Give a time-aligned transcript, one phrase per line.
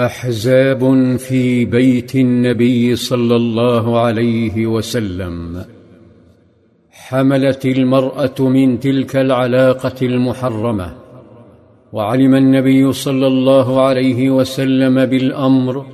[0.00, 5.64] أحزاب في بيت النبي صلى الله عليه وسلم.
[6.90, 10.94] حملت المرأة من تلك العلاقة المحرمة
[11.92, 15.86] وعلم النبي صلى الله عليه وسلم بالأمر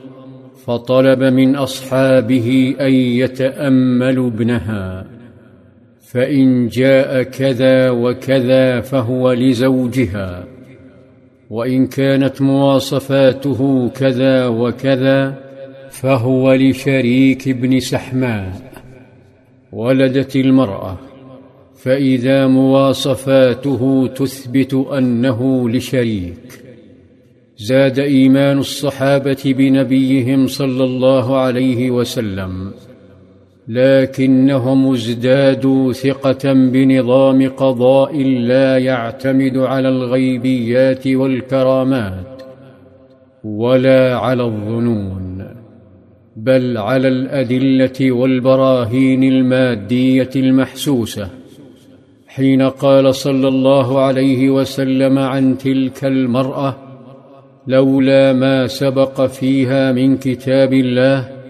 [0.67, 5.07] فطلب من أصحابه أن يتأملوا ابنها.
[6.13, 10.52] فإن جاء كذا وكذا فهو لزوجها.
[11.53, 15.39] وإن كانت مواصفاته كذا وكذا
[15.91, 18.73] فهو لشريك ابن سحماء
[19.73, 20.99] ولدت المرأة
[21.77, 26.65] فإذا مواصفاته تثبت أنه لشريك.
[27.59, 32.73] زاد إيمان الصحابة بنبيهم صلى الله عليه وسلم.
[33.69, 42.43] لكنهم ازدادوا ثقة بنظام قضاء لا يعتمد على الغيبيات والكرامات
[43.45, 45.47] ولا على الظنون
[46.37, 51.29] بل على الأدلة والبراهين المادية المحسوسة.
[52.27, 56.77] حين قال صلى الله عليه وسلم عن تلك المرأة
[57.67, 61.42] لولا ما سبق فيها من كتاب الله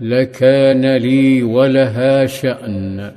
[0.00, 3.12] لكان لي ولها شأن.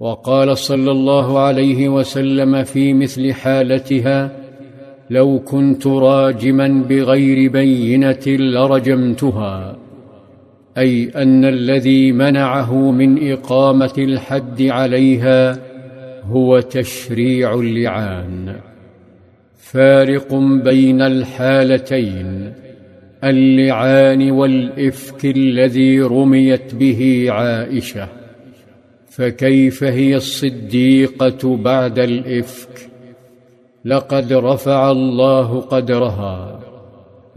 [0.00, 4.30] وقال صلى الله عليه وسلم في مثل حالتها
[5.10, 9.76] لو كنت راجما بغير بينة لرجمتها
[10.78, 15.58] أي أن الذي منعه من إقامة الحد عليها
[16.24, 18.56] هو تشريع اللعان.
[19.56, 22.52] فارق بين الحالتين.
[23.24, 28.08] اللعان والإفك الذي رميت به عائشة
[29.10, 32.88] فكيف هي الصديقة بعد الإفك؟
[33.84, 36.60] لقد رفع الله قدرها.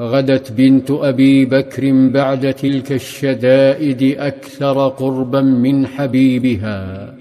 [0.01, 7.13] غدت بنت أبي بكر بعد تلك الشدائد أكثر قربا من حبيبها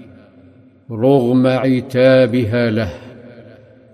[0.91, 2.91] رغم عتابها له.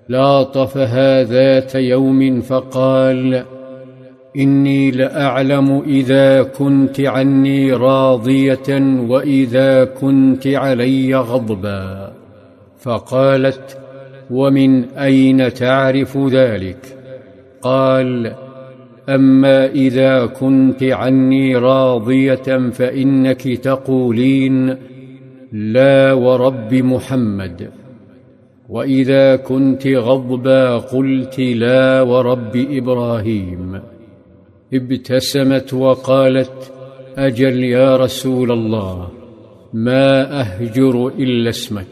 [0.09, 3.43] لاطفها ذات يوم فقال
[4.37, 12.13] إني لأعلم إذا كنت عني راضية وإذا كنت علي غضبا.
[12.79, 13.77] فقالت
[14.31, 16.97] ومن أين تعرف ذلك؟
[17.61, 18.33] قال
[19.09, 24.75] أما إذا كنت عني راضية فإنك تقولين
[25.51, 27.69] لا ورب محمد
[28.69, 33.79] وإذا كنت غضبا قلت لا ورب إبراهيم.
[34.73, 36.71] ابتسمت وقالت
[37.17, 39.09] أجل يا رسول الله
[39.73, 41.85] ما أهجر إلا اسمك.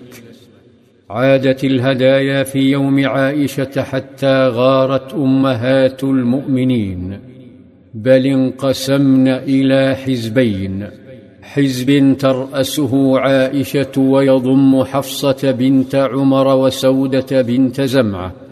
[1.10, 7.20] عادت الهدايا في يوم عائشة حتى غارت أمهات المؤمنين.
[7.94, 10.88] بل انقسمن إلى حزبين
[11.42, 18.45] حزب ترأسه عائشة ويضم حفصة بنت عمر وسودة بنت زمعة.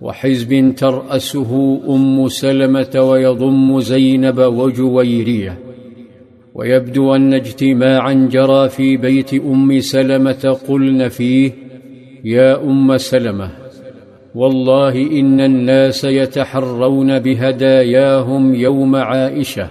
[0.00, 5.58] وحزب ترأسه أم سلمة ويضم زينب وجويرية.
[6.54, 11.52] ويبدو أن اجتماعا جرى في بيت أم سلمة قلن فيه
[12.24, 13.50] يا أم سلمة
[14.34, 19.68] والله إن الناس يتحرون بهداياهم يوم عائشة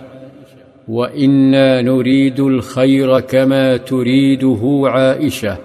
[0.87, 5.57] وإنا نريد الخير كما تريده عائشة.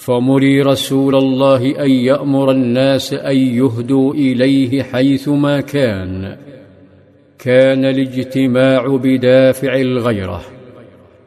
[0.00, 6.36] فمري رسول الله ان يامر الناس ان يهدوا اليه حيثما كان.
[7.38, 10.42] كان الاجتماع بدافع الغيره.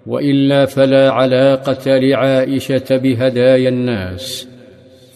[0.06, 4.48] والا فلا علاقه لعائشه بهدايا الناس.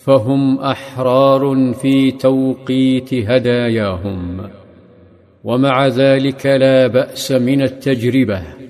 [0.02, 4.50] فهم احرار في توقيت هداياهم.
[5.44, 8.67] ومع ذلك لا باس من التجربه.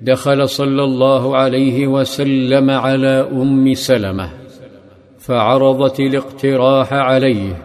[0.00, 4.30] دخل صلى الله عليه وسلم على أم سلمة
[5.18, 7.62] فعرضت الاقتراح عليه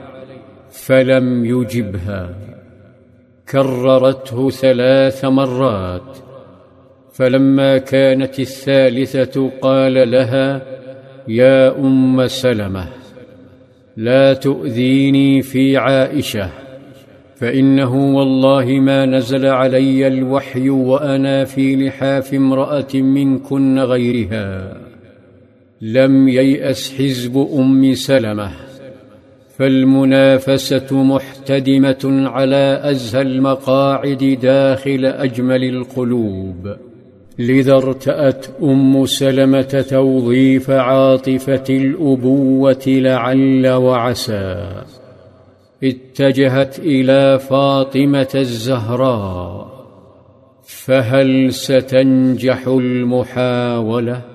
[0.72, 2.36] فلم يجبها.
[3.50, 6.18] كررته ثلاث مرات
[7.14, 10.62] فلما كانت الثالثة قال لها
[11.28, 12.88] يا أم سلمة
[13.98, 16.50] لا تؤذيني في عائشة.
[17.42, 24.78] فإنه والله ما نزل علي الوحي وأنا في لحاف امرأة منكن غيرها.
[25.82, 28.52] لم ييأس حزب أم سلمة
[29.58, 36.76] فالمنافسة محتدمة على أزهى المقاعد داخل أجمل القلوب.
[37.40, 44.72] لذا ارتأت أم سلمة توظيف عاطفة الأبوة لعل وعسى.
[45.84, 49.72] اتجهت إلى فاطمة الزهراء
[50.64, 54.31] فهل ستنجح المحاولة؟